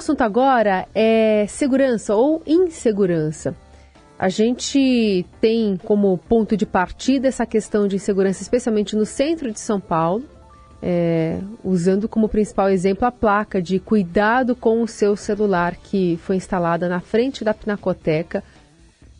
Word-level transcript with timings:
assunto 0.00 0.22
agora 0.22 0.88
é 0.94 1.46
segurança 1.46 2.14
ou 2.14 2.42
insegurança. 2.46 3.54
A 4.18 4.28
gente 4.28 5.24
tem 5.40 5.78
como 5.84 6.18
ponto 6.18 6.56
de 6.56 6.66
partida 6.66 7.28
essa 7.28 7.46
questão 7.46 7.86
de 7.86 7.96
insegurança, 7.96 8.42
especialmente 8.42 8.96
no 8.96 9.06
centro 9.06 9.50
de 9.50 9.60
São 9.60 9.80
Paulo, 9.80 10.24
é, 10.82 11.38
usando 11.62 12.08
como 12.08 12.28
principal 12.28 12.68
exemplo 12.68 13.06
a 13.06 13.12
placa 13.12 13.62
de 13.62 13.78
cuidado 13.78 14.56
com 14.56 14.82
o 14.82 14.88
seu 14.88 15.16
celular 15.16 15.76
que 15.76 16.18
foi 16.22 16.36
instalada 16.36 16.88
na 16.88 17.00
frente 17.00 17.44
da 17.44 17.54
Pinacoteca. 17.54 18.42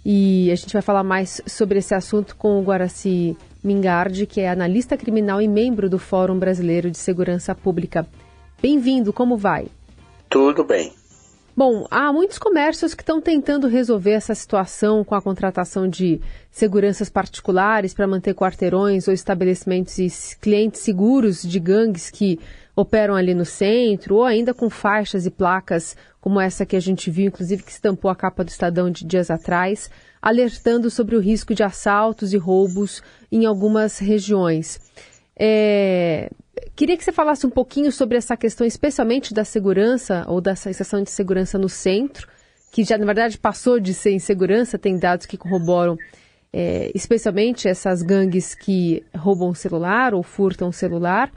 E 0.04 0.50
a 0.50 0.54
gente 0.54 0.72
vai 0.72 0.82
falar 0.82 1.04
mais 1.04 1.42
sobre 1.46 1.78
esse 1.78 1.94
assunto 1.94 2.36
com 2.36 2.58
o 2.58 2.62
Guaraci 2.62 3.36
Mingardi, 3.62 4.26
que 4.26 4.40
é 4.40 4.48
analista 4.48 4.96
criminal 4.96 5.42
e 5.42 5.48
membro 5.48 5.90
do 5.90 5.98
Fórum 5.98 6.38
Brasileiro 6.38 6.90
de 6.90 6.96
Segurança 6.96 7.54
Pública. 7.54 8.06
Bem-vindo, 8.62 9.12
como 9.12 9.38
vai? 9.38 9.66
Tudo 10.30 10.62
bem. 10.62 10.92
Bom, 11.56 11.86
há 11.90 12.12
muitos 12.12 12.38
comércios 12.38 12.94
que 12.94 13.02
estão 13.02 13.20
tentando 13.20 13.66
resolver 13.66 14.12
essa 14.12 14.34
situação 14.34 15.04
com 15.04 15.16
a 15.16 15.20
contratação 15.20 15.88
de 15.88 16.20
seguranças 16.50 17.10
particulares 17.10 17.92
para 17.92 18.06
manter 18.06 18.34
quarteirões 18.34 19.08
ou 19.08 19.12
estabelecimentos 19.12 19.98
e 19.98 20.08
clientes 20.40 20.80
seguros 20.80 21.42
de 21.42 21.58
gangues 21.58 22.08
que 22.08 22.38
operam 22.74 23.14
ali 23.14 23.34
no 23.34 23.44
centro, 23.44 24.16
ou 24.16 24.24
ainda 24.24 24.54
com 24.54 24.70
faixas 24.70 25.26
e 25.26 25.30
placas 25.30 25.96
como 26.20 26.40
essa 26.40 26.64
que 26.64 26.76
a 26.76 26.80
gente 26.80 27.10
viu, 27.10 27.26
inclusive 27.26 27.62
que 27.62 27.72
estampou 27.72 28.10
a 28.10 28.16
capa 28.16 28.44
do 28.44 28.48
Estadão 28.48 28.90
de 28.90 29.04
dias 29.04 29.30
atrás, 29.30 29.90
alertando 30.22 30.88
sobre 30.90 31.16
o 31.16 31.20
risco 31.20 31.54
de 31.54 31.62
assaltos 31.62 32.32
e 32.32 32.38
roubos 32.38 33.02
em 33.30 33.44
algumas 33.44 33.98
regiões. 33.98 34.80
É, 35.42 36.28
Queria 36.80 36.96
que 36.96 37.04
você 37.04 37.12
falasse 37.12 37.46
um 37.46 37.50
pouquinho 37.50 37.92
sobre 37.92 38.16
essa 38.16 38.36
questão, 38.38 38.66
especialmente 38.66 39.34
da 39.34 39.44
segurança 39.44 40.24
ou 40.26 40.40
da 40.40 40.56
sensação 40.56 41.02
de 41.02 41.10
segurança 41.10 41.58
no 41.58 41.68
centro, 41.68 42.26
que 42.72 42.84
já 42.84 42.96
na 42.96 43.04
verdade 43.04 43.36
passou 43.36 43.78
de 43.78 43.92
ser 43.92 44.12
insegurança, 44.12 44.78
tem 44.78 44.98
dados 44.98 45.26
que 45.26 45.36
corroboram, 45.36 45.98
é, 46.50 46.90
especialmente 46.94 47.68
essas 47.68 48.02
gangues 48.02 48.54
que 48.54 49.04
roubam 49.14 49.50
o 49.50 49.54
celular 49.54 50.14
ou 50.14 50.22
furtam 50.22 50.68
o 50.68 50.72
celular, 50.72 51.30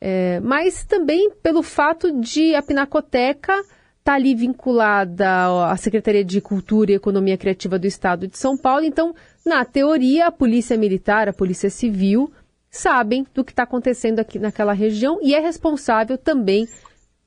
é, 0.00 0.40
mas 0.40 0.84
também 0.86 1.30
pelo 1.42 1.62
fato 1.62 2.18
de 2.18 2.54
a 2.54 2.62
Pinacoteca 2.62 3.62
tá 4.02 4.14
ali 4.14 4.34
vinculada 4.34 5.68
à 5.70 5.76
Secretaria 5.76 6.24
de 6.24 6.40
Cultura 6.40 6.92
e 6.92 6.94
Economia 6.94 7.36
Criativa 7.36 7.78
do 7.78 7.86
Estado 7.86 8.26
de 8.26 8.38
São 8.38 8.56
Paulo. 8.56 8.86
Então, 8.86 9.14
na 9.44 9.62
teoria, 9.62 10.28
a 10.28 10.32
Polícia 10.32 10.76
Militar, 10.78 11.28
a 11.28 11.34
Polícia 11.34 11.68
Civil, 11.68 12.32
sabem 12.70 13.26
do 13.34 13.44
que 13.44 13.52
está 13.52 13.64
acontecendo 13.64 14.20
aqui 14.20 14.38
naquela 14.38 14.72
região 14.72 15.18
e 15.22 15.34
é 15.34 15.40
responsável 15.40 16.16
também 16.16 16.68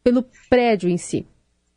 pelo 0.03 0.23
prédio 0.49 0.89
em 0.89 0.97
si. 0.97 1.27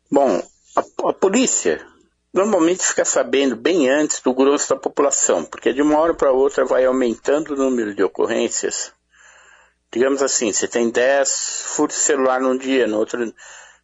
Bom, 0.09 0.41
a, 0.75 1.09
a 1.09 1.13
polícia 1.13 1.85
normalmente 2.33 2.85
fica 2.85 3.03
sabendo 3.03 3.55
bem 3.55 3.89
antes 3.89 4.21
do 4.21 4.33
grosso 4.33 4.69
da 4.69 4.79
população, 4.79 5.43
porque 5.43 5.73
de 5.73 5.81
uma 5.81 5.97
hora 5.99 6.13
para 6.13 6.31
outra 6.31 6.65
vai 6.65 6.85
aumentando 6.85 7.53
o 7.53 7.57
número 7.57 7.95
de 7.95 8.03
ocorrências. 8.03 8.93
Digamos 9.91 10.21
assim, 10.21 10.51
você 10.51 10.67
tem 10.67 10.89
10 10.89 11.63
furtos 11.67 11.97
de 11.97 12.03
celular 12.03 12.41
num 12.41 12.57
dia, 12.57 12.87
no 12.87 12.97
outro 12.97 13.33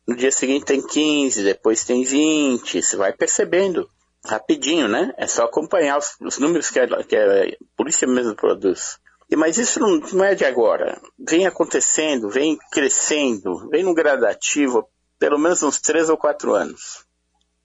no 0.06 0.16
dia 0.16 0.32
seguinte 0.32 0.66
tem 0.66 0.86
15, 0.86 1.44
depois 1.44 1.86
tem 1.86 2.04
20, 2.04 2.82
você 2.82 2.98
vai 2.98 3.14
percebendo 3.14 3.90
rapidinho, 4.26 4.88
né? 4.88 5.14
É 5.18 5.28
só 5.28 5.46
acompanhar 5.46 5.98
os, 5.98 6.16
os 6.22 6.38
números 6.40 6.70
que 6.70 6.80
a, 6.80 7.04
que 7.04 7.16
a 7.16 7.58
polícia 7.76 8.08
mesmo 8.08 8.36
produz. 8.36 9.00
Mas 9.36 9.58
isso 9.58 9.80
não, 9.80 10.24
é 10.24 10.36
de 10.36 10.46
agora. 10.46 11.00
Vem 11.18 11.46
acontecendo, 11.46 12.30
vem 12.30 12.58
crescendo, 12.72 13.70
vem 13.70 13.84
no 13.84 13.94
gradativo, 13.94 14.88
pelo 15.18 15.40
menos 15.40 15.64
uns 15.64 15.80
três 15.80 16.10
ou 16.10 16.18
quatro 16.18 16.54
anos. 16.54 17.06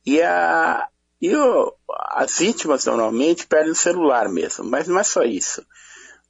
E, 0.05 0.23
a, 0.23 0.89
e 1.20 1.34
o, 1.34 1.75
as 2.11 2.39
vítimas 2.39 2.86
normalmente 2.86 3.47
perdem 3.47 3.73
o 3.73 3.77
celular 3.77 4.29
mesmo, 4.29 4.64
mas 4.64 4.89
não 4.89 4.98
é 4.98 5.05
só 5.05 5.23
isso. 5.23 5.64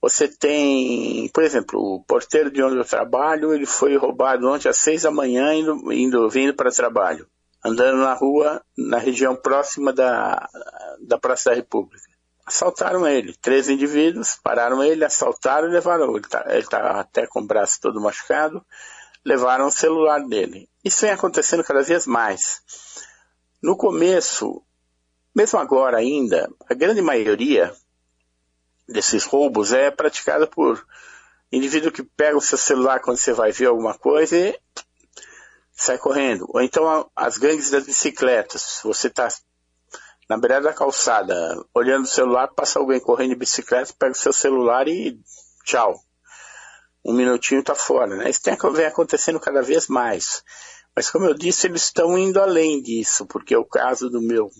Você 0.00 0.28
tem, 0.28 1.28
por 1.28 1.42
exemplo, 1.42 1.80
o 1.80 2.04
porteiro 2.04 2.50
de 2.50 2.62
onde 2.62 2.76
eu 2.76 2.84
trabalho, 2.84 3.52
ele 3.52 3.66
foi 3.66 3.96
roubado 3.96 4.48
ontem 4.48 4.68
às 4.68 4.78
seis 4.78 5.02
da 5.02 5.10
manhã 5.10 5.52
indo, 5.54 5.92
indo 5.92 6.30
vindo 6.30 6.54
para 6.54 6.70
trabalho, 6.70 7.26
andando 7.64 7.98
na 7.98 8.14
rua, 8.14 8.62
na 8.76 8.98
região 8.98 9.34
próxima 9.34 9.92
da, 9.92 10.48
da 11.00 11.18
Praça 11.18 11.50
da 11.50 11.56
República 11.56 12.17
assaltaram 12.48 13.06
ele. 13.06 13.34
Três 13.36 13.68
indivíduos 13.68 14.36
pararam 14.42 14.82
ele, 14.82 15.04
assaltaram 15.04 15.68
e 15.68 15.72
levaram. 15.72 16.16
Ele 16.16 16.26
está 16.26 16.42
tá 16.80 17.00
até 17.00 17.26
com 17.26 17.40
o 17.40 17.46
braço 17.46 17.78
todo 17.80 18.00
machucado. 18.00 18.64
Levaram 19.24 19.66
o 19.66 19.70
celular 19.70 20.20
dele. 20.26 20.68
Isso 20.82 21.02
vem 21.02 21.10
acontecendo 21.10 21.62
cada 21.62 21.82
vez 21.82 22.06
mais. 22.06 22.62
No 23.62 23.76
começo, 23.76 24.62
mesmo 25.34 25.58
agora 25.58 25.98
ainda, 25.98 26.50
a 26.68 26.74
grande 26.74 27.02
maioria 27.02 27.72
desses 28.88 29.24
roubos 29.24 29.72
é 29.72 29.90
praticada 29.90 30.46
por 30.46 30.84
indivíduo 31.52 31.92
que 31.92 32.02
pega 32.02 32.36
o 32.36 32.40
seu 32.40 32.56
celular 32.56 33.00
quando 33.00 33.18
você 33.18 33.32
vai 33.32 33.52
ver 33.52 33.66
alguma 33.66 33.92
coisa 33.98 34.36
e 34.36 34.58
sai 35.72 35.98
correndo. 35.98 36.46
Ou 36.48 36.62
então 36.62 37.10
as 37.14 37.36
gangues 37.36 37.70
das 37.70 37.84
bicicletas. 37.84 38.80
Você 38.84 39.08
está 39.08 39.28
na 40.28 40.36
beirada 40.36 40.68
da 40.68 40.74
calçada, 40.74 41.34
olhando 41.74 42.04
o 42.04 42.08
celular, 42.08 42.48
passa 42.48 42.78
alguém 42.78 43.00
correndo 43.00 43.30
de 43.30 43.36
bicicleta, 43.36 43.94
pega 43.98 44.12
o 44.12 44.14
seu 44.14 44.32
celular 44.32 44.86
e 44.86 45.18
tchau. 45.64 45.98
Um 47.04 47.14
minutinho 47.14 47.62
tá 47.62 47.74
fora, 47.74 48.14
né? 48.16 48.28
Isso 48.28 48.42
tem, 48.42 48.56
vem 48.72 48.86
acontecendo 48.86 49.40
cada 49.40 49.62
vez 49.62 49.88
mais. 49.88 50.44
Mas 50.94 51.10
como 51.10 51.24
eu 51.24 51.34
disse, 51.34 51.66
eles 51.66 51.84
estão 51.84 52.18
indo 52.18 52.40
além 52.40 52.82
disso, 52.82 53.24
porque 53.26 53.56
o 53.56 53.64
caso 53.64 54.10
do 54.10 54.20
meu 54.20 54.50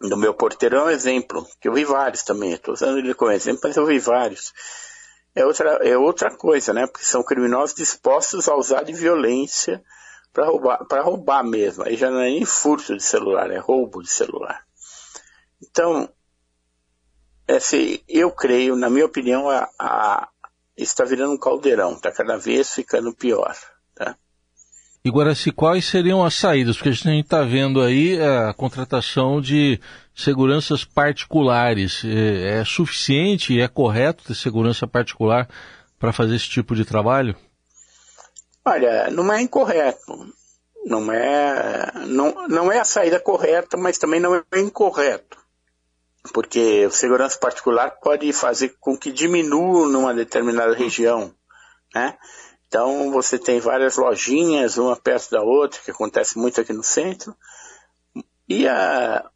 do 0.00 0.16
meu 0.16 0.32
porteirão 0.32 0.82
é 0.82 0.84
um 0.84 0.90
exemplo, 0.90 1.44
que 1.60 1.68
eu 1.68 1.74
vi 1.74 1.84
vários 1.84 2.22
também, 2.22 2.52
estou 2.52 2.72
usando 2.72 2.98
ele 2.98 3.14
como 3.14 3.32
exemplo, 3.32 3.62
mas 3.64 3.76
eu 3.76 3.84
vi 3.84 3.98
vários. 3.98 4.52
É 5.34 5.44
outra, 5.44 5.70
é 5.82 5.98
outra 5.98 6.30
coisa, 6.30 6.72
né? 6.72 6.86
Porque 6.86 7.04
são 7.04 7.22
criminosos 7.22 7.74
dispostos 7.74 8.48
a 8.48 8.54
usar 8.54 8.84
de 8.84 8.92
violência 8.92 9.82
para 10.32 10.46
roubar, 10.46 10.84
para 10.86 11.02
roubar 11.02 11.44
mesmo. 11.44 11.84
Aí 11.84 11.96
já 11.96 12.10
não 12.10 12.20
é 12.20 12.30
nem 12.30 12.44
furto 12.44 12.96
de 12.96 13.02
celular, 13.02 13.50
é 13.50 13.58
roubo 13.58 14.02
de 14.02 14.10
celular. 14.10 14.62
Então, 15.62 16.08
esse, 17.46 18.04
eu 18.08 18.30
creio, 18.30 18.76
na 18.76 18.90
minha 18.90 19.06
opinião, 19.06 19.48
a, 19.48 19.68
a, 19.78 20.28
está 20.76 21.04
virando 21.04 21.32
um 21.32 21.38
caldeirão, 21.38 21.92
está 21.92 22.12
cada 22.12 22.36
vez 22.36 22.72
ficando 22.72 23.14
pior. 23.14 23.54
Tá? 23.94 24.16
E 25.04 25.10
Guaraci, 25.10 25.50
quais 25.50 25.86
seriam 25.86 26.24
as 26.24 26.34
saídas? 26.34 26.76
Porque 26.76 26.90
a 26.90 26.92
gente 26.92 27.24
está 27.24 27.42
vendo 27.42 27.80
aí 27.80 28.20
a 28.20 28.52
contratação 28.52 29.40
de 29.40 29.80
seguranças 30.14 30.84
particulares. 30.84 32.04
É, 32.04 32.60
é 32.60 32.64
suficiente, 32.64 33.60
é 33.60 33.66
correto 33.66 34.24
ter 34.24 34.34
segurança 34.34 34.86
particular 34.86 35.48
para 35.98 36.12
fazer 36.12 36.36
esse 36.36 36.48
tipo 36.48 36.76
de 36.76 36.84
trabalho? 36.84 37.34
Olha, 38.68 39.10
não 39.10 39.32
é 39.32 39.40
incorreto. 39.40 40.30
Não 40.84 41.10
é, 41.10 41.90
não, 42.06 42.48
não 42.48 42.70
é 42.70 42.78
a 42.78 42.84
saída 42.84 43.18
correta, 43.18 43.78
mas 43.78 43.96
também 43.96 44.20
não 44.20 44.34
é 44.34 44.42
incorreto. 44.60 45.38
Porque 46.34 46.84
o 46.84 46.90
segurança 46.90 47.38
particular 47.38 47.98
pode 48.02 48.30
fazer 48.34 48.76
com 48.78 48.96
que 48.96 49.10
diminua 49.10 49.88
numa 49.88 50.12
determinada 50.12 50.74
região. 50.74 51.34
Né? 51.94 52.14
Então 52.66 53.10
você 53.10 53.38
tem 53.38 53.58
várias 53.58 53.96
lojinhas, 53.96 54.76
uma 54.76 54.94
perto 54.96 55.30
da 55.30 55.42
outra, 55.42 55.80
que 55.82 55.90
acontece 55.90 56.36
muito 56.38 56.60
aqui 56.60 56.74
no 56.74 56.82
centro, 56.82 57.34
e 58.46 58.68
a, 58.68 59.30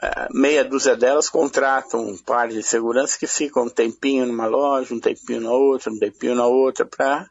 a 0.00 0.28
meia 0.30 0.64
dúzia 0.64 0.96
delas 0.96 1.28
contratam 1.28 2.06
um 2.06 2.16
par 2.16 2.48
de 2.48 2.62
segurança 2.62 3.18
que 3.18 3.26
ficam 3.26 3.64
um 3.64 3.68
tempinho 3.68 4.24
numa 4.24 4.46
loja, 4.46 4.94
um 4.94 5.00
tempinho 5.00 5.42
na 5.42 5.52
outra, 5.52 5.92
um 5.92 5.98
tempinho 5.98 6.34
na 6.34 6.46
outra, 6.46 6.86
para 6.86 7.28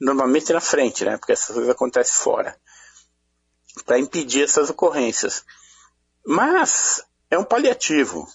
normalmente 0.00 0.52
na 0.52 0.60
frente, 0.60 1.04
né? 1.04 1.16
Porque 1.16 1.32
essas 1.32 1.54
coisas 1.54 1.70
acontecem 1.70 2.22
fora. 2.22 2.56
Para 3.84 3.98
impedir 3.98 4.44
essas 4.44 4.70
ocorrências. 4.70 5.44
Mas 6.26 7.04
é 7.30 7.38
um 7.38 7.44
paliativo. 7.44 8.26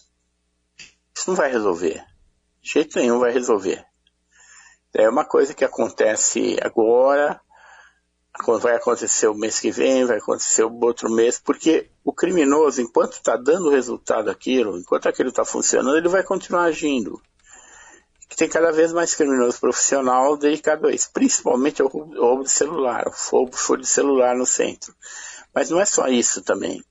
Isso 1.16 1.30
não 1.30 1.36
vai 1.36 1.52
resolver. 1.52 2.04
De 2.62 2.72
jeito 2.72 2.98
nenhum 2.98 3.20
vai 3.20 3.32
resolver. 3.32 3.86
É 4.94 5.10
uma 5.10 5.26
coisa 5.26 5.54
que 5.54 5.66
acontece 5.66 6.58
agora, 6.62 7.42
vai 8.60 8.76
acontecer 8.76 9.28
o 9.28 9.34
mês 9.34 9.60
que 9.60 9.72
vem, 9.72 10.06
vai 10.06 10.18
acontecer 10.18 10.64
o 10.64 10.80
outro 10.84 11.10
mês, 11.10 11.40
porque 11.40 11.90
o 12.04 12.14
criminoso, 12.14 12.82
enquanto 12.82 13.14
está 13.14 13.36
dando 13.36 13.70
resultado 13.70 14.30
aquilo, 14.30 14.78
enquanto 14.78 15.08
aquilo 15.08 15.30
está 15.30 15.44
funcionando, 15.44 15.98
ele 15.98 16.10
vai 16.10 16.24
continuar 16.24 16.66
agindo 16.66 17.22
que 18.30 18.36
tem 18.36 18.50
cada 18.50 18.72
vez 18.72 18.92
mais 18.92 19.14
criminoso 19.14 19.60
profissional 19.60 20.38
dedicado 20.38 20.88
a 20.88 20.92
isso, 20.92 21.12
principalmente 21.12 21.82
ao 21.82 21.88
roubo 21.88 22.44
de 22.44 22.52
celular, 22.52 23.08
o 23.08 23.12
roubo 23.32 23.78
de 23.78 23.88
celular 23.88 24.36
no 24.36 24.46
centro. 24.46 24.96
Mas 25.54 25.70
não 25.70 25.80
é 25.80 25.86
só 25.86 26.08
isso 26.08 26.42
também. 26.42 26.84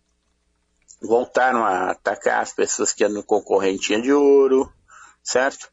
Voltaram 1.01 1.65
a 1.65 1.91
atacar 1.91 2.43
as 2.43 2.53
pessoas 2.53 2.93
que 2.93 3.05
andam 3.05 3.23
com 3.23 3.43
correntinha 3.43 4.01
de 4.01 4.13
ouro, 4.13 4.73
certo? 5.23 5.73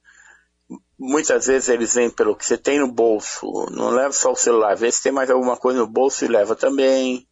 muitas 1.00 1.48
vezes 1.48 1.70
eles 1.70 1.94
vêm 1.94 2.10
pelo 2.10 2.36
que 2.36 2.46
você 2.46 2.58
tem 2.58 2.80
no 2.80 2.92
bolso, 2.92 3.68
não 3.72 3.90
leva 3.90 4.12
só 4.12 4.32
o 4.32 4.36
celular, 4.36 4.76
vê 4.76 4.92
se 4.92 5.02
tem 5.02 5.12
mais 5.12 5.32
alguma 5.32 5.56
coisa 5.56 5.80
no 5.80 5.88
bolso 5.88 6.26
e 6.26 6.28
leva 6.28 6.56
também. 6.56 7.26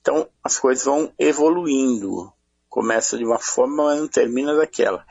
Então 0.00 0.28
as 0.44 0.58
coisas 0.58 0.84
vão 0.84 1.12
evoluindo. 1.18 2.32
Começa 2.68 3.16
de 3.16 3.24
uma 3.24 3.38
forma, 3.38 3.84
mas 3.84 4.00
não 4.00 4.08
termina 4.08 4.54
daquela. 4.54 5.04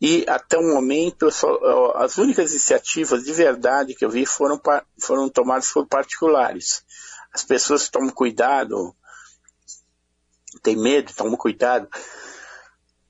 E 0.00 0.24
até 0.28 0.58
o 0.58 0.62
momento, 0.62 1.30
só, 1.30 1.48
as 1.96 2.18
únicas 2.18 2.50
iniciativas 2.50 3.24
de 3.24 3.32
verdade 3.32 3.94
que 3.94 4.04
eu 4.04 4.10
vi 4.10 4.26
foram, 4.26 4.60
foram 4.98 5.28
tomadas 5.28 5.70
por 5.70 5.86
particulares. 5.86 6.84
As 7.32 7.42
pessoas 7.44 7.88
tomam 7.88 8.10
cuidado, 8.10 8.94
têm 10.62 10.76
medo, 10.76 11.12
tomam 11.14 11.36
cuidado 11.36 11.88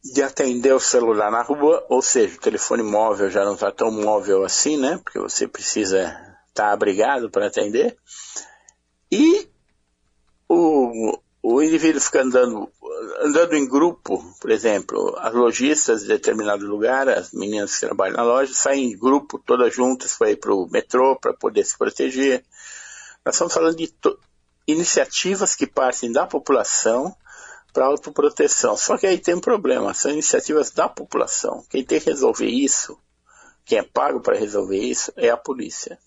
de 0.05 0.23
atender 0.23 0.75
o 0.75 0.81
celular 0.81 1.31
na 1.31 1.43
rua, 1.43 1.85
ou 1.89 2.03
seja, 2.03 2.37
o 2.37 2.41
telefone 2.41 2.83
móvel 2.83 3.31
já 3.31 3.45
não 3.45 3.55
está 3.55 3.73
tão 3.73 3.91
móvel 3.91 4.45
assim, 4.45 4.77
né? 4.77 5.01
Porque 5.03 5.19
você 5.19 5.49
precisa 5.49 6.03
estar 6.49 6.67
tá 6.67 6.73
abrigado 6.73 7.31
para 7.31 7.47
atender. 7.47 7.97
E 9.11 9.49
o, 10.47 11.19
o 11.43 11.63
indivíduo 11.63 12.03
fica 12.03 12.23
andando, 12.23 12.71
andando 13.21 13.55
em 13.55 13.69
grupo, 13.69 14.25
por 14.41 14.51
exemplo, 14.51 15.17
as 15.19 15.33
lojistas 15.33 16.03
de 16.03 16.09
determinado 16.09 16.67
lugar, 16.67 17.09
as 17.09 17.33
meninas 17.33 17.75
que 17.75 17.87
trabalham 17.87 18.17
na 18.17 18.23
loja, 18.23 18.53
saem 18.53 18.93
em 18.93 18.99
grupo, 18.99 19.39
todas 19.39 19.75
juntas 19.75 20.17
para 20.17 20.31
ir 20.31 20.37
para 20.37 20.55
o 20.55 20.69
metrô, 20.71 21.17
para 21.17 21.35
poder 21.35 21.65
se 21.65 21.77
proteger. 21.77 22.45
Nós 23.25 23.35
estamos 23.35 23.55
falando 23.55 23.77
de 23.77 23.93
iniciativas 24.67 25.55
que 25.55 25.67
partem 25.67 26.13
da 26.13 26.27
população 26.27 27.15
para 27.73 27.87
autoproteção. 27.87 28.77
Só 28.77 28.97
que 28.97 29.07
aí 29.07 29.19
tem 29.19 29.35
um 29.35 29.41
problema, 29.41 29.93
são 29.95 30.11
iniciativas 30.11 30.71
da 30.71 30.89
população. 30.89 31.65
Quem 31.69 31.85
tem 31.85 32.01
que 32.01 32.11
resolver 32.11 32.47
isso, 32.47 32.99
quem 33.65 33.79
é 33.79 33.83
pago 33.83 34.21
para 34.21 34.39
resolver 34.39 34.79
isso, 34.79 35.13
é 35.17 35.31
a 35.31 35.37
polícia. 35.37 35.99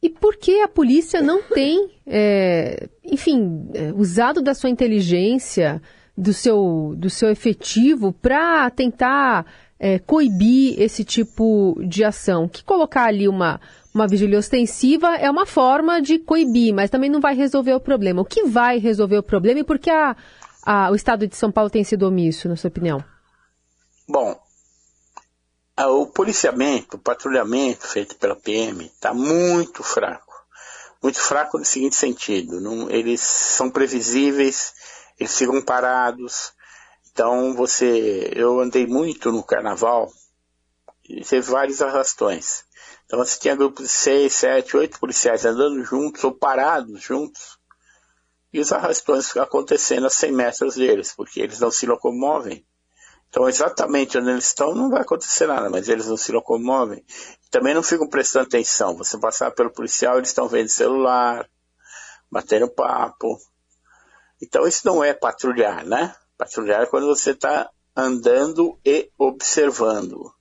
E 0.00 0.08
por 0.08 0.36
que 0.36 0.60
a 0.60 0.68
polícia 0.68 1.20
não 1.20 1.42
tem, 1.42 1.90
é, 2.06 2.88
enfim, 3.04 3.68
é, 3.74 3.92
usado 3.92 4.40
da 4.40 4.54
sua 4.54 4.70
inteligência, 4.70 5.82
do 6.16 6.32
seu, 6.32 6.94
do 6.96 7.10
seu 7.10 7.30
efetivo 7.30 8.12
para 8.12 8.70
tentar 8.70 9.44
é, 9.78 9.98
coibir 9.98 10.80
esse 10.80 11.04
tipo 11.04 11.80
de 11.84 12.04
ação? 12.04 12.48
Que 12.48 12.62
colocar 12.62 13.06
ali 13.06 13.26
uma, 13.28 13.60
uma 13.92 14.06
vigília 14.06 14.38
ostensiva 14.38 15.16
é 15.16 15.28
uma 15.28 15.44
forma 15.44 16.00
de 16.00 16.20
coibir, 16.20 16.72
mas 16.72 16.90
também 16.90 17.10
não 17.10 17.20
vai 17.20 17.34
resolver 17.34 17.74
o 17.74 17.80
problema. 17.80 18.22
O 18.22 18.24
que 18.24 18.44
vai 18.44 18.78
resolver 18.78 19.18
o 19.18 19.22
problema 19.22 19.60
e 19.60 19.64
por 19.64 19.80
que 19.80 19.90
a, 19.90 20.16
a, 20.64 20.90
o 20.92 20.94
Estado 20.94 21.26
de 21.26 21.34
São 21.34 21.50
Paulo 21.50 21.70
tem 21.70 21.82
sido 21.82 22.06
omisso, 22.06 22.48
na 22.48 22.54
sua 22.54 22.68
opinião? 22.68 23.02
Bom, 24.08 24.38
o 25.86 26.06
policiamento, 26.06 26.96
o 26.96 27.00
patrulhamento 27.00 27.86
feito 27.86 28.16
pela 28.16 28.34
PM 28.34 28.86
está 28.86 29.14
muito 29.14 29.82
fraco. 29.82 30.34
Muito 31.02 31.20
fraco 31.20 31.58
no 31.58 31.64
seguinte 31.64 31.94
sentido, 31.94 32.60
não, 32.60 32.90
eles 32.90 33.20
são 33.20 33.70
previsíveis, 33.70 34.74
eles 35.18 35.36
ficam 35.36 35.62
parados. 35.62 36.52
Então 37.12 37.54
você, 37.54 38.32
eu 38.34 38.60
andei 38.60 38.86
muito 38.86 39.30
no 39.30 39.42
carnaval 39.44 40.12
e 41.08 41.22
teve 41.22 41.48
vários 41.50 41.80
arrastões. 41.80 42.64
Então 43.06 43.18
você 43.18 43.38
tinha 43.38 43.56
grupos 43.56 43.84
de 43.84 43.90
seis, 43.90 44.34
sete, 44.34 44.76
oito 44.76 44.98
policiais 44.98 45.44
andando 45.44 45.82
juntos 45.84 46.22
ou 46.24 46.32
parados 46.32 47.00
juntos 47.00 47.58
e 48.52 48.60
os 48.60 48.72
arrastões 48.72 49.36
acontecendo 49.36 50.06
a 50.06 50.10
100 50.10 50.32
metros 50.32 50.74
deles, 50.74 51.12
porque 51.14 51.40
eles 51.40 51.60
não 51.60 51.70
se 51.70 51.86
locomovem. 51.86 52.66
Então, 53.28 53.48
exatamente 53.48 54.16
onde 54.16 54.30
eles 54.30 54.46
estão 54.46 54.74
não 54.74 54.88
vai 54.88 55.02
acontecer 55.02 55.46
nada, 55.46 55.68
mas 55.68 55.88
eles 55.88 56.06
não 56.06 56.16
se 56.16 56.32
locomovem. 56.32 57.04
Também 57.50 57.74
não 57.74 57.82
ficam 57.82 58.08
prestando 58.08 58.46
atenção. 58.46 58.96
Você 58.96 59.18
passar 59.18 59.50
pelo 59.50 59.70
policial, 59.70 60.16
eles 60.16 60.30
estão 60.30 60.48
vendo 60.48 60.68
celular, 60.68 61.48
batendo 62.30 62.68
papo. 62.68 63.38
Então, 64.40 64.66
isso 64.66 64.86
não 64.86 65.04
é 65.04 65.12
patrulhar, 65.12 65.84
né? 65.84 66.14
Patrulhar 66.38 66.82
é 66.82 66.86
quando 66.86 67.06
você 67.06 67.32
está 67.32 67.68
andando 67.94 68.78
e 68.84 69.10
observando. 69.18 70.32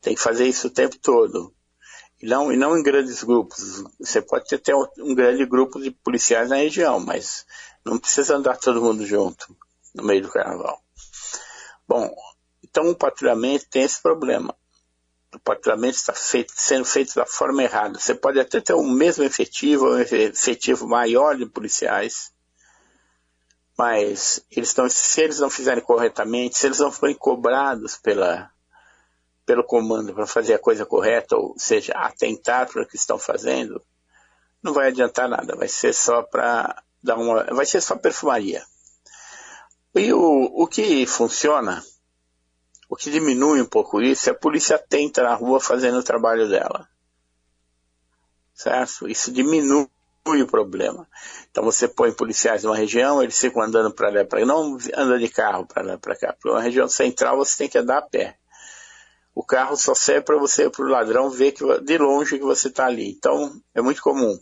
Tem 0.00 0.14
que 0.14 0.20
fazer 0.20 0.46
isso 0.46 0.66
o 0.66 0.72
tempo 0.72 0.98
todo. 0.98 1.54
E 2.20 2.26
não, 2.26 2.52
e 2.52 2.56
não 2.56 2.76
em 2.76 2.82
grandes 2.82 3.22
grupos. 3.22 3.84
Você 3.98 4.20
pode 4.20 4.46
ter, 4.46 4.58
ter 4.58 4.74
um 4.74 5.14
grande 5.14 5.46
grupo 5.46 5.80
de 5.80 5.90
policiais 5.90 6.48
na 6.48 6.56
região, 6.56 6.98
mas 6.98 7.46
não 7.84 7.98
precisa 7.98 8.36
andar 8.36 8.56
todo 8.58 8.82
mundo 8.82 9.04
junto 9.06 9.56
no 9.94 10.02
meio 10.02 10.22
do 10.22 10.30
carnaval. 10.30 10.80
Bom, 11.88 12.14
então 12.62 12.90
o 12.90 12.96
patrulhamento 12.96 13.66
tem 13.70 13.82
esse 13.82 14.00
problema. 14.00 14.54
O 15.34 15.38
patrulhamento 15.40 15.96
está 15.96 16.12
feito, 16.12 16.52
sendo 16.54 16.84
feito 16.84 17.14
da 17.14 17.26
forma 17.26 17.62
errada. 17.62 17.98
Você 17.98 18.14
pode 18.14 18.40
até 18.40 18.60
ter 18.60 18.72
o 18.72 18.82
mesmo 18.82 19.24
efetivo, 19.24 19.90
um 19.90 19.98
efetivo 19.98 20.86
maior 20.88 21.36
de 21.36 21.46
policiais, 21.46 22.32
mas 23.76 24.44
eles 24.50 24.74
se 24.90 25.20
eles 25.20 25.38
não 25.38 25.50
fizerem 25.50 25.84
corretamente, 25.84 26.56
se 26.56 26.66
eles 26.66 26.78
não 26.78 26.90
forem 26.90 27.14
cobrados 27.14 27.96
pela, 27.96 28.50
pelo 29.44 29.62
comando 29.62 30.14
para 30.14 30.26
fazer 30.26 30.54
a 30.54 30.58
coisa 30.58 30.86
correta, 30.86 31.36
ou 31.36 31.54
seja, 31.58 31.92
atentar 31.92 32.70
para 32.70 32.82
o 32.82 32.86
que 32.86 32.96
estão 32.96 33.18
fazendo, 33.18 33.82
não 34.62 34.72
vai 34.72 34.88
adiantar 34.88 35.28
nada, 35.28 35.54
vai 35.54 35.68
ser 35.68 35.92
só 35.92 36.22
para 36.22 36.82
dar 37.02 37.16
uma. 37.16 37.44
vai 37.44 37.66
ser 37.66 37.80
só 37.80 37.96
perfumaria. 37.96 38.64
E 39.96 40.12
o, 40.12 40.62
o 40.62 40.66
que 40.66 41.06
funciona, 41.06 41.82
o 42.88 42.94
que 42.94 43.10
diminui 43.10 43.62
um 43.62 43.66
pouco 43.66 44.00
isso, 44.00 44.28
é 44.28 44.32
a 44.32 44.36
polícia 44.36 44.76
atenta 44.76 45.22
na 45.22 45.34
rua 45.34 45.58
fazendo 45.58 45.98
o 45.98 46.02
trabalho 46.02 46.48
dela. 46.48 46.88
Certo? 48.54 49.08
Isso 49.08 49.32
diminui 49.32 49.88
o 50.24 50.46
problema. 50.46 51.08
Então 51.50 51.64
você 51.64 51.88
põe 51.88 52.12
policiais 52.12 52.62
numa 52.62 52.76
região, 52.76 53.22
eles 53.22 53.38
ficam 53.38 53.62
andando 53.62 53.92
para 53.92 54.10
lá 54.10 54.24
para 54.24 54.44
não 54.44 54.76
anda 54.94 55.18
de 55.18 55.28
carro 55.28 55.66
para 55.66 55.82
lá 55.82 55.98
para 55.98 56.16
cá. 56.16 56.34
Para 56.38 56.52
uma 56.52 56.62
região 56.62 56.88
central 56.88 57.36
você 57.36 57.56
tem 57.56 57.68
que 57.68 57.78
andar 57.78 57.98
a 57.98 58.02
pé. 58.02 58.36
O 59.34 59.42
carro 59.42 59.76
só 59.76 59.94
serve 59.94 60.22
para 60.22 60.38
você, 60.38 60.70
para 60.70 60.84
o 60.84 60.88
ladrão, 60.88 61.28
ver 61.28 61.52
que, 61.52 61.62
de 61.80 61.98
longe 61.98 62.38
que 62.38 62.44
você 62.44 62.68
está 62.68 62.86
ali. 62.86 63.10
Então, 63.10 63.60
é 63.74 63.82
muito 63.82 64.00
comum. 64.00 64.34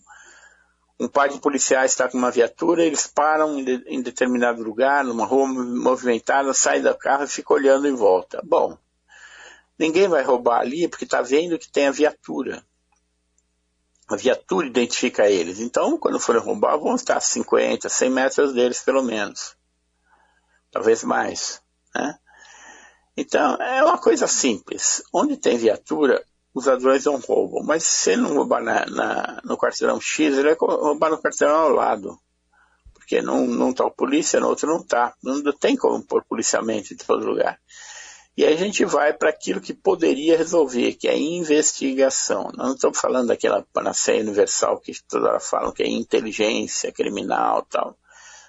Um 0.98 1.08
par 1.08 1.28
de 1.28 1.40
policiais 1.40 1.90
está 1.90 2.08
com 2.08 2.16
uma 2.16 2.30
viatura, 2.30 2.84
eles 2.84 3.06
param 3.06 3.58
em, 3.58 3.64
de, 3.64 3.84
em 3.86 4.00
determinado 4.00 4.62
lugar, 4.62 5.04
numa 5.04 5.26
rua 5.26 5.48
movimentada, 5.48 6.54
saem 6.54 6.82
do 6.82 6.94
carro 6.96 7.24
e 7.24 7.28
ficam 7.28 7.56
olhando 7.56 7.88
em 7.88 7.94
volta. 7.94 8.40
Bom, 8.44 8.78
ninguém 9.78 10.06
vai 10.06 10.22
roubar 10.22 10.60
ali 10.60 10.86
porque 10.86 11.04
está 11.04 11.20
vendo 11.20 11.58
que 11.58 11.70
tem 11.70 11.88
a 11.88 11.92
viatura. 11.92 12.64
A 14.06 14.16
viatura 14.16 14.66
identifica 14.66 15.28
eles. 15.28 15.58
Então, 15.58 15.98
quando 15.98 16.20
forem 16.20 16.42
roubar, 16.42 16.78
vão 16.78 16.94
estar 16.94 17.16
a 17.16 17.20
50, 17.20 17.88
100 17.88 18.10
metros 18.10 18.52
deles, 18.52 18.82
pelo 18.82 19.02
menos. 19.02 19.56
Talvez 20.70 21.02
mais. 21.02 21.60
Né? 21.94 22.18
Então, 23.16 23.54
é 23.56 23.82
uma 23.82 23.98
coisa 23.98 24.26
simples. 24.26 25.02
Onde 25.12 25.36
tem 25.36 25.56
viatura, 25.56 26.24
os 26.54 26.66
ladrões 26.66 27.04
não 27.04 27.18
roubam. 27.18 27.62
Mas 27.64 27.82
se 27.82 28.12
ele 28.12 28.22
não 28.22 28.34
roubar 28.34 28.62
na, 28.62 28.86
na, 28.86 29.40
no 29.44 29.56
quarteirão 29.56 30.00
X, 30.00 30.38
ele 30.38 30.54
vai 30.54 30.56
roubar 30.58 31.10
no 31.10 31.20
quarteirão 31.20 31.56
ao 31.56 31.70
lado. 31.70 32.18
Porque 32.92 33.20
não, 33.20 33.46
não 33.46 33.72
tá 33.72 33.84
o 33.84 33.90
polícia, 33.90 34.40
no 34.40 34.48
outro 34.48 34.68
não 34.68 34.82
tá. 34.82 35.14
Não 35.22 35.42
tem 35.52 35.76
como 35.76 36.02
pôr 36.04 36.24
policiamento 36.24 36.94
em 36.94 36.96
todo 36.96 37.26
lugar. 37.26 37.58
E 38.36 38.44
aí 38.44 38.54
a 38.54 38.56
gente 38.56 38.84
vai 38.84 39.12
para 39.12 39.30
aquilo 39.30 39.60
que 39.60 39.74
poderia 39.74 40.36
resolver, 40.36 40.94
que 40.94 41.06
é 41.06 41.12
a 41.12 41.18
investigação. 41.18 42.44
Nós 42.54 42.66
não 42.66 42.74
estamos 42.74 42.98
falando 42.98 43.28
daquela 43.28 43.64
panaceia 43.72 44.22
universal 44.22 44.80
que 44.80 44.92
toda 45.08 45.28
hora 45.28 45.40
falam 45.40 45.72
que 45.72 45.82
é 45.82 45.88
inteligência 45.88 46.92
criminal 46.92 47.62
tal. 47.70 47.96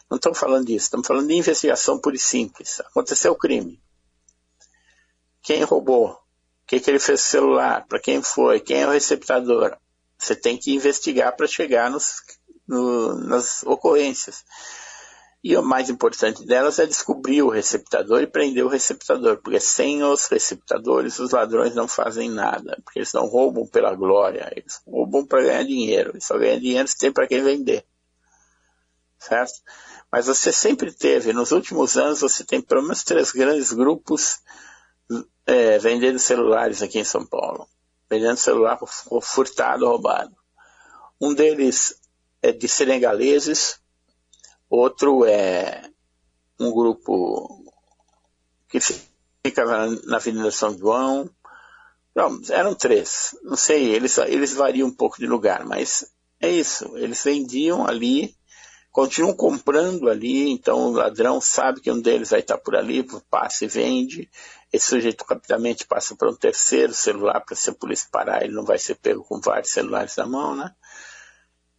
Não 0.10 0.18
estamos 0.18 0.40
falando 0.40 0.66
disso, 0.66 0.86
estamos 0.86 1.06
falando 1.06 1.28
de 1.28 1.36
investigação 1.36 2.00
pura 2.00 2.16
e 2.16 2.20
simples. 2.20 2.80
Aconteceu 2.80 3.32
o 3.32 3.38
crime 3.38 3.80
quem 5.46 5.64
roubou, 5.64 6.18
o 6.66 6.68
que, 6.68 6.80
que 6.80 6.90
ele 6.90 7.00
fez 7.00 7.22
no 7.22 7.28
celular, 7.28 7.86
para 7.88 8.00
quem 8.00 8.24
foi, 8.24 8.60
quem 8.60 8.82
é 8.82 8.88
o 8.88 8.92
receptador. 8.92 9.78
Você 10.18 10.36
tem 10.36 10.58
que 10.58 10.74
investigar 10.74 11.36
para 11.36 11.46
chegar 11.46 11.92
nos, 11.92 12.24
no, 12.68 13.14
nas 13.20 13.62
ocorrências. 13.62 14.44
E 15.44 15.56
o 15.56 15.62
mais 15.62 15.92
importante 15.92 16.44
delas 16.44 16.80
é 16.80 16.88
descobrir 16.88 17.44
o 17.44 17.50
receptador 17.50 18.24
e 18.24 18.28
prender 18.28 18.66
o 18.66 18.68
receptador, 18.68 19.38
porque 19.44 19.60
sem 19.60 20.04
os 20.04 20.26
receptadores 20.26 21.20
os 21.20 21.30
ladrões 21.30 21.76
não 21.76 21.88
fazem 21.88 22.32
nada, 22.32 22.82
porque 22.84 22.98
eles 22.98 23.14
não 23.14 23.28
roubam 23.28 23.68
pela 23.68 23.94
glória, 23.94 24.52
eles 24.56 24.82
roubam 24.88 25.24
para 25.24 25.44
ganhar 25.44 25.64
dinheiro, 25.64 26.18
e 26.18 26.22
só 26.22 26.36
ganha 26.36 26.60
dinheiro 26.60 26.88
se 26.88 26.98
tem 26.98 27.12
para 27.12 27.28
quem 27.28 27.44
vender. 27.44 27.86
Certo? 29.20 29.54
Mas 30.12 30.26
você 30.26 30.52
sempre 30.52 30.92
teve, 30.92 31.32
nos 31.32 31.52
últimos 31.52 31.96
anos, 31.96 32.22
você 32.22 32.44
tem 32.44 32.60
pelo 32.60 32.82
menos 32.82 33.04
três 33.04 33.32
grandes 33.32 33.72
grupos 33.72 34.40
é, 35.46 35.78
vendendo 35.78 36.20
celulares 36.20 36.82
aqui 36.82 37.00
em 37.00 37.04
São 37.04 37.26
Paulo. 37.26 37.68
Vendendo 38.10 38.38
celular 38.38 38.80
furtado, 39.22 39.88
roubado. 39.88 40.36
Um 41.20 41.34
deles 41.34 42.00
é 42.42 42.52
de 42.52 42.68
senegaleses, 42.68 43.80
outro 44.70 45.26
é 45.26 45.90
um 46.60 46.72
grupo 46.72 47.64
que 48.70 48.80
fica 48.80 49.66
na 50.06 50.18
Avenida 50.18 50.52
São 50.52 50.78
João, 50.78 51.30
Não, 52.16 52.40
eram 52.50 52.74
três. 52.76 53.36
Não 53.44 53.58
sei, 53.58 53.94
eles, 53.94 54.18
eles 54.18 54.54
variam 54.54 54.88
um 54.88 54.96
pouco 54.96 55.18
de 55.18 55.28
lugar, 55.28 55.66
mas 55.66 56.06
é 56.40 56.50
isso. 56.50 56.96
Eles 56.98 57.24
vendiam 57.24 57.86
ali, 57.86 58.36
continuam 58.92 59.34
comprando 59.34 60.10
ali, 60.10 60.50
então 60.50 60.88
o 60.88 60.92
ladrão 60.92 61.42
sabe 61.42 61.82
que 61.82 61.92
um 61.92 62.02
deles 62.02 62.30
vai 62.30 62.40
estar 62.40 62.58
por 62.58 62.76
ali, 62.76 63.06
passa 63.30 63.66
e 63.66 63.68
vende. 63.68 64.30
Esse 64.76 64.88
sujeito 64.88 65.24
rapidamente 65.30 65.88
passa 65.88 66.18
para 66.18 66.30
um 66.30 66.36
terceiro 66.36 66.94
celular 66.94 67.40
para 67.40 67.56
se 67.56 67.70
a 67.70 67.74
polícia 67.74 68.10
parar, 68.12 68.44
ele 68.44 68.54
não 68.54 68.66
vai 68.66 68.78
ser 68.78 68.96
pego 68.96 69.24
com 69.24 69.40
vários 69.40 69.72
celulares 69.72 70.18
na 70.18 70.28
mão, 70.28 70.54
né? 70.54 70.70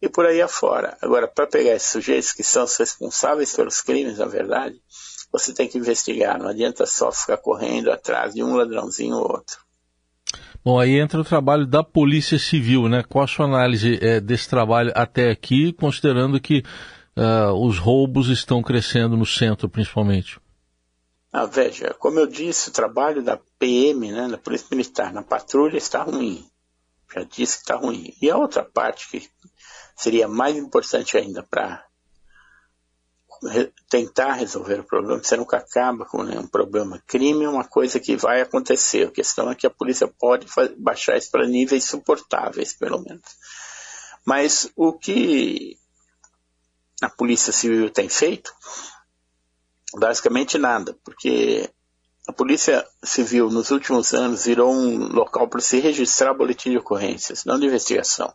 E 0.01 0.09
por 0.09 0.25
aí 0.25 0.41
afora. 0.41 0.97
Agora, 0.99 1.27
para 1.27 1.45
pegar 1.45 1.75
esses 1.75 1.91
sujeitos 1.91 2.33
que 2.33 2.43
são 2.43 2.63
os 2.63 2.75
responsáveis 2.75 3.55
pelos 3.55 3.81
crimes, 3.81 4.17
na 4.17 4.25
verdade, 4.25 4.81
você 5.31 5.53
tem 5.53 5.67
que 5.67 5.77
investigar. 5.77 6.39
Não 6.39 6.49
adianta 6.49 6.87
só 6.87 7.11
ficar 7.11 7.37
correndo 7.37 7.91
atrás 7.91 8.33
de 8.33 8.43
um 8.43 8.55
ladrãozinho 8.55 9.15
ou 9.15 9.31
outro. 9.31 9.59
Bom, 10.65 10.79
aí 10.79 10.99
entra 10.99 11.21
o 11.21 11.23
trabalho 11.23 11.67
da 11.67 11.83
Polícia 11.83 12.39
Civil, 12.39 12.89
né? 12.89 13.03
Qual 13.07 13.23
a 13.23 13.27
sua 13.27 13.45
análise 13.45 13.99
é, 14.01 14.19
desse 14.19 14.49
trabalho 14.49 14.91
até 14.95 15.29
aqui, 15.29 15.71
considerando 15.71 16.41
que 16.41 16.63
uh, 17.15 17.53
os 17.53 17.77
roubos 17.77 18.29
estão 18.29 18.63
crescendo 18.63 19.15
no 19.15 19.25
centro, 19.25 19.69
principalmente? 19.69 20.39
Ah, 21.31 21.45
veja, 21.45 21.93
como 21.99 22.19
eu 22.19 22.27
disse, 22.27 22.69
o 22.69 22.73
trabalho 22.73 23.21
da 23.21 23.37
PM, 23.59 24.11
né, 24.11 24.27
da 24.27 24.37
Polícia 24.37 24.67
Militar, 24.71 25.13
na 25.13 25.21
patrulha 25.21 25.77
está 25.77 26.03
ruim. 26.03 26.49
Já 27.13 27.23
disse 27.23 27.57
que 27.57 27.63
está 27.63 27.75
ruim. 27.75 28.13
E 28.21 28.29
a 28.29 28.37
outra 28.37 28.63
parte 28.63 29.09
que 29.09 29.29
seria 29.95 30.27
mais 30.27 30.55
importante 30.55 31.17
ainda 31.17 31.43
para 31.43 31.85
tentar 33.89 34.33
resolver 34.33 34.79
o 34.79 34.83
problema, 34.83 35.23
você 35.23 35.37
nunca 35.37 35.57
acaba 35.57 36.05
com 36.05 36.23
nenhum 36.23 36.47
problema. 36.47 37.01
Crime 37.05 37.45
é 37.45 37.49
uma 37.49 37.63
coisa 37.63 37.99
que 37.99 38.15
vai 38.15 38.41
acontecer. 38.41 39.07
A 39.07 39.11
questão 39.11 39.51
é 39.51 39.55
que 39.55 39.67
a 39.67 39.71
polícia 39.71 40.07
pode 40.07 40.47
baixar 40.77 41.17
isso 41.17 41.29
para 41.29 41.47
níveis 41.47 41.85
suportáveis, 41.85 42.73
pelo 42.73 42.99
menos. 42.99 43.23
Mas 44.25 44.71
o 44.75 44.91
que 44.93 45.77
a 47.01 47.09
Polícia 47.09 47.53
Civil 47.53 47.89
tem 47.89 48.09
feito? 48.09 48.51
Basicamente 49.97 50.57
nada, 50.57 50.95
porque 51.03 51.69
a 52.27 52.33
Polícia 52.33 52.85
Civil 53.03 53.49
nos 53.49 53.71
últimos 53.71 54.13
anos 54.13 54.45
virou 54.45 54.71
um 54.71 55.07
local 55.07 55.47
para 55.47 55.61
se 55.61 55.79
registrar 55.79 56.33
boletim 56.33 56.71
de 56.71 56.77
ocorrências, 56.77 57.45
não 57.45 57.59
de 57.59 57.65
investigação 57.65 58.33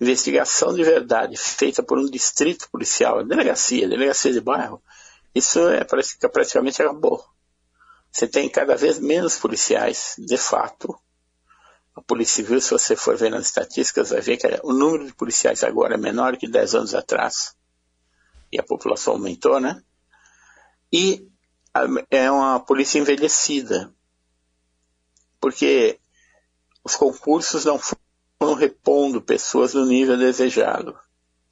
investigação 0.00 0.72
de 0.72 0.82
verdade 0.82 1.36
feita 1.36 1.82
por 1.82 1.98
um 1.98 2.06
distrito 2.06 2.70
policial, 2.70 3.22
delegacia, 3.22 3.86
delegacia 3.86 4.32
de 4.32 4.40
bairro, 4.40 4.82
isso 5.34 5.68
é 5.68 5.84
praticamente 5.84 6.80
acabou. 6.80 7.22
Você 8.10 8.26
tem 8.26 8.48
cada 8.48 8.76
vez 8.76 8.98
menos 8.98 9.36
policiais, 9.36 10.16
de 10.18 10.36
fato. 10.36 10.98
A 11.94 12.00
Polícia 12.02 12.36
Civil, 12.36 12.60
se 12.60 12.70
você 12.70 12.96
for 12.96 13.16
ver 13.16 13.30
nas 13.30 13.46
estatísticas, 13.46 14.10
vai 14.10 14.20
ver 14.20 14.36
que 14.36 14.46
o 14.64 14.72
número 14.72 15.06
de 15.06 15.14
policiais 15.14 15.62
agora 15.62 15.94
é 15.94 15.98
menor 15.98 16.36
que 16.36 16.48
10 16.48 16.74
anos 16.74 16.94
atrás. 16.94 17.54
E 18.50 18.58
a 18.58 18.64
população 18.64 19.14
aumentou, 19.14 19.60
né? 19.60 19.80
E 20.92 21.28
é 22.10 22.30
uma 22.30 22.58
polícia 22.60 22.98
envelhecida. 22.98 23.94
Porque 25.40 25.98
os 26.84 26.96
concursos 26.96 27.64
não 27.64 27.78
foram 27.78 28.54
repondo 28.54 29.22
pessoas 29.22 29.74
no 29.74 29.86
nível 29.86 30.16
desejado. 30.16 30.98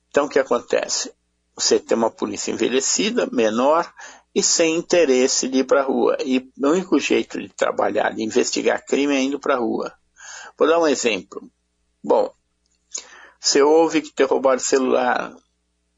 Então, 0.09 0.27
o 0.27 0.29
que 0.29 0.39
acontece? 0.39 1.13
Você 1.55 1.79
tem 1.79 1.97
uma 1.97 2.11
polícia 2.11 2.51
envelhecida, 2.51 3.29
menor 3.31 3.93
e 4.35 4.43
sem 4.43 4.77
interesse 4.77 5.49
de 5.49 5.59
ir 5.59 5.65
para 5.65 5.81
a 5.81 5.85
rua. 5.85 6.17
E 6.25 6.51
o 6.59 6.69
único 6.69 6.99
jeito 6.99 7.41
de 7.41 7.49
trabalhar, 7.49 8.15
de 8.15 8.23
investigar 8.23 8.85
crime 8.85 9.15
é 9.15 9.21
indo 9.21 9.39
para 9.39 9.55
a 9.55 9.59
rua. 9.59 9.93
Vou 10.57 10.69
dar 10.69 10.79
um 10.79 10.87
exemplo. 10.87 11.51
Bom, 12.03 12.33
você 13.41 13.63
ouve 13.63 14.03
que 14.03 14.13
te 14.13 14.25
roubaram 14.25 14.59
celular 14.59 15.35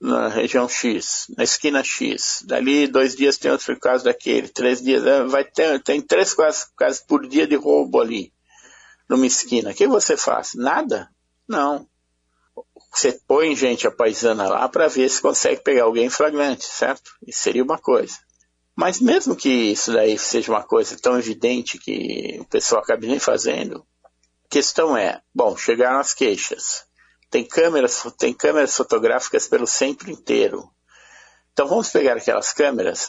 na 0.00 0.28
região 0.28 0.68
X, 0.68 1.26
na 1.36 1.44
esquina 1.44 1.84
X. 1.84 2.42
Dali 2.46 2.86
dois 2.86 3.14
dias 3.14 3.36
tem 3.36 3.50
outro 3.50 3.78
caso 3.78 4.04
daquele, 4.04 4.48
três 4.48 4.80
dias, 4.80 5.04
é, 5.04 5.24
vai 5.24 5.44
ter, 5.44 5.82
tem 5.82 6.00
três 6.00 6.34
casos 6.34 7.00
por 7.06 7.26
dia 7.28 7.46
de 7.46 7.56
roubo 7.56 8.00
ali 8.00 8.32
numa 9.10 9.26
esquina, 9.26 9.72
o 9.72 9.74
que 9.74 9.88
você 9.88 10.16
faz? 10.16 10.52
Nada? 10.54 11.10
Não. 11.48 11.84
Você 12.92 13.20
põe 13.26 13.56
gente 13.56 13.86
a 13.86 13.90
paisana 13.90 14.48
lá 14.48 14.68
para 14.68 14.86
ver 14.86 15.08
se 15.08 15.20
consegue 15.20 15.62
pegar 15.62 15.82
alguém 15.82 16.08
flagrante, 16.08 16.64
certo? 16.64 17.10
Isso 17.26 17.40
seria 17.40 17.64
uma 17.64 17.76
coisa. 17.76 18.16
Mas 18.76 19.00
mesmo 19.00 19.34
que 19.34 19.48
isso 19.48 19.92
daí 19.92 20.16
seja 20.16 20.52
uma 20.52 20.62
coisa 20.62 20.96
tão 20.96 21.18
evidente 21.18 21.76
que 21.76 22.38
o 22.40 22.44
pessoal 22.44 22.82
acabe 22.82 23.08
nem 23.08 23.18
fazendo, 23.18 23.84
a 24.44 24.48
questão 24.48 24.96
é, 24.96 25.20
bom, 25.34 25.56
chegaram 25.56 25.98
as 25.98 26.14
queixas. 26.14 26.84
Tem 27.30 27.44
câmeras, 27.44 28.02
tem 28.18 28.34
câmeras 28.34 28.76
fotográficas 28.76 29.46
pelo 29.46 29.66
centro 29.66 30.10
inteiro. 30.10 30.68
Então 31.52 31.68
vamos 31.68 31.90
pegar 31.90 32.16
aquelas 32.16 32.52
câmeras, 32.52 33.08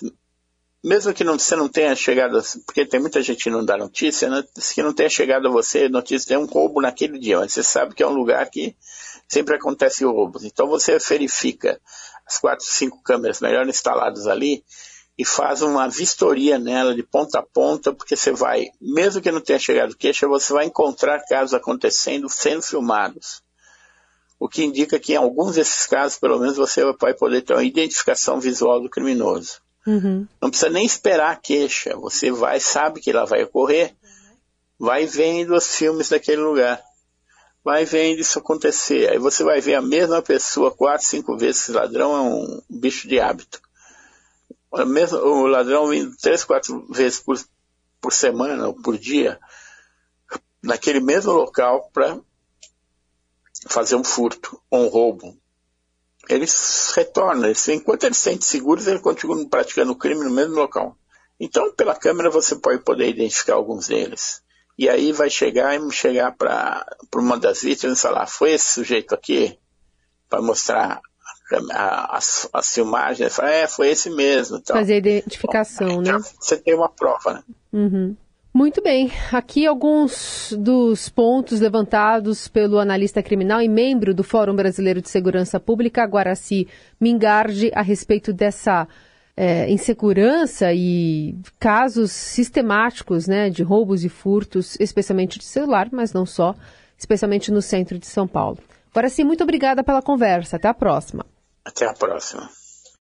mesmo 0.83 1.13
que 1.13 1.23
não, 1.23 1.37
você 1.37 1.55
não 1.55 1.69
tenha 1.69 1.95
chegado, 1.95 2.41
porque 2.65 2.85
tem 2.85 2.99
muita 2.99 3.21
gente 3.21 3.43
que 3.43 3.49
não 3.49 3.63
dá 3.63 3.77
notícia, 3.77 4.29
né, 4.29 4.43
que 4.73 4.81
não 4.83 4.93
tenha 4.93 5.09
chegado 5.09 5.47
a 5.47 5.51
você 5.51 5.87
notícia 5.87 6.35
de 6.35 6.43
um 6.43 6.45
roubo 6.45 6.81
naquele 6.81 7.19
dia, 7.19 7.39
mas 7.39 7.53
você 7.53 7.63
sabe 7.63 7.93
que 7.93 8.03
é 8.03 8.07
um 8.07 8.13
lugar 8.13 8.49
que 8.49 8.75
sempre 9.27 9.55
acontece 9.55 10.03
roubos. 10.03 10.43
Então 10.43 10.67
você 10.67 10.97
verifica 10.97 11.79
as 12.25 12.39
quatro, 12.39 12.65
cinco 12.65 13.01
câmeras 13.03 13.41
melhor 13.41 13.67
instaladas 13.67 14.27
ali 14.27 14.63
e 15.17 15.23
faz 15.25 15.61
uma 15.61 15.87
vistoria 15.87 16.57
nela 16.57 16.95
de 16.95 17.03
ponta 17.03 17.39
a 17.39 17.43
ponta, 17.43 17.93
porque 17.93 18.15
você 18.15 18.31
vai, 18.31 18.67
mesmo 18.79 19.21
que 19.21 19.31
não 19.31 19.41
tenha 19.41 19.59
chegado 19.59 19.95
queixa, 19.95 20.27
você 20.27 20.51
vai 20.51 20.65
encontrar 20.65 21.23
casos 21.25 21.53
acontecendo 21.53 22.27
sendo 22.27 22.61
filmados. 22.61 23.43
O 24.41 24.49
que 24.49 24.63
indica 24.63 24.99
que 24.99 25.13
em 25.13 25.17
alguns 25.17 25.53
desses 25.53 25.85
casos, 25.85 26.17
pelo 26.17 26.39
menos, 26.39 26.57
você 26.57 26.83
vai 26.93 27.13
poder 27.13 27.43
ter 27.43 27.53
uma 27.53 27.63
identificação 27.63 28.39
visual 28.39 28.81
do 28.81 28.89
criminoso. 28.89 29.61
Uhum. 29.85 30.27
Não 30.41 30.49
precisa 30.49 30.71
nem 30.71 30.83
esperar 30.83 31.33
a 31.33 31.35
queixa. 31.35 31.95
Você 31.97 32.31
vai, 32.31 32.59
sabe 32.59 32.99
que 32.99 33.11
ela 33.11 33.23
vai 33.23 33.43
ocorrer, 33.43 33.93
vai 34.79 35.05
vendo 35.05 35.53
os 35.53 35.75
filmes 35.75 36.09
daquele 36.09 36.41
lugar. 36.41 36.81
Vai 37.63 37.85
vendo 37.85 38.19
isso 38.19 38.39
acontecer. 38.39 39.11
Aí 39.11 39.19
você 39.19 39.43
vai 39.43 39.61
ver 39.61 39.75
a 39.75 39.81
mesma 39.81 40.23
pessoa 40.23 40.71
quatro, 40.71 41.05
cinco 41.05 41.37
vezes. 41.37 41.61
Esse 41.61 41.71
ladrão 41.73 42.15
é 42.15 42.21
um 42.21 42.61
bicho 42.67 43.07
de 43.07 43.19
hábito. 43.19 43.61
O, 44.71 44.83
mesmo, 44.85 45.19
o 45.19 45.45
ladrão 45.45 45.87
vindo 45.87 46.17
três, 46.17 46.43
quatro 46.43 46.83
vezes 46.91 47.19
por, 47.19 47.39
por 48.01 48.11
semana 48.11 48.69
ou 48.69 48.73
por 48.73 48.97
dia 48.97 49.39
naquele 50.63 50.99
mesmo 50.99 51.31
local 51.31 51.91
para 51.93 52.17
fazer 53.67 53.95
um 53.95 54.03
furto 54.03 54.61
ou 54.69 54.85
um 54.85 54.87
roubo 54.87 55.41
eles 56.29 56.93
retornam. 56.95 57.45
Eles, 57.45 57.67
enquanto 57.67 58.03
eles 58.03 58.17
se 58.17 58.23
sentem 58.23 58.41
seguros, 58.41 58.87
eles 58.87 59.01
continuam 59.01 59.47
praticando 59.47 59.91
o 59.91 59.95
crime 59.95 60.23
no 60.23 60.31
mesmo 60.31 60.55
local. 60.55 60.95
Então, 61.39 61.73
pela 61.73 61.95
câmera, 61.95 62.29
você 62.29 62.55
pode 62.55 62.83
poder 62.83 63.09
identificar 63.09 63.55
alguns 63.55 63.87
deles. 63.87 64.41
E 64.77 64.87
aí 64.87 65.11
vai 65.11 65.29
chegar 65.29 65.75
e 65.75 65.91
chegar 65.91 66.31
para 66.33 66.85
uma 67.15 67.37
das 67.37 67.61
vítimas 67.61 67.99
e 67.99 68.01
falar, 68.01 68.27
foi 68.27 68.51
esse 68.51 68.73
sujeito 68.73 69.13
aqui? 69.13 69.57
Para 70.29 70.41
mostrar 70.41 71.01
as, 72.09 72.47
as 72.53 72.73
filmagens, 72.73 73.35
falar, 73.35 73.51
é, 73.51 73.67
foi 73.67 73.89
esse 73.89 74.09
mesmo. 74.09 74.57
Então. 74.57 74.75
Fazer 74.75 74.93
a 74.93 74.97
identificação, 74.97 75.87
Bom, 75.87 76.01
né? 76.01 76.17
Você 76.39 76.57
tem 76.57 76.73
uma 76.73 76.89
prova, 76.89 77.33
né? 77.33 77.43
Uhum. 77.73 78.15
Muito 78.53 78.81
bem, 78.81 79.09
aqui 79.31 79.65
alguns 79.65 80.53
dos 80.59 81.07
pontos 81.07 81.61
levantados 81.61 82.49
pelo 82.49 82.79
analista 82.79 83.23
criminal 83.23 83.61
e 83.61 83.69
membro 83.69 84.13
do 84.13 84.25
Fórum 84.25 84.53
Brasileiro 84.53 85.01
de 85.01 85.09
Segurança 85.09 85.57
Pública, 85.57 86.05
Guaraci 86.05 86.67
Mingardi, 86.99 87.71
a 87.73 87.81
respeito 87.81 88.33
dessa 88.33 88.89
é, 89.37 89.71
insegurança 89.71 90.73
e 90.73 91.33
casos 91.57 92.11
sistemáticos 92.11 93.25
né, 93.25 93.49
de 93.49 93.63
roubos 93.63 94.03
e 94.03 94.09
furtos, 94.09 94.77
especialmente 94.81 95.39
de 95.39 95.45
celular, 95.45 95.87
mas 95.89 96.11
não 96.11 96.25
só, 96.25 96.53
especialmente 96.97 97.51
no 97.51 97.61
centro 97.61 97.97
de 97.97 98.05
São 98.05 98.27
Paulo. 98.27 98.57
Guaraci, 98.93 99.23
muito 99.23 99.43
obrigada 99.43 99.81
pela 99.81 100.01
conversa. 100.01 100.57
Até 100.57 100.67
a 100.67 100.73
próxima. 100.73 101.25
Até 101.63 101.87
a 101.87 101.93
próxima. 101.93 102.49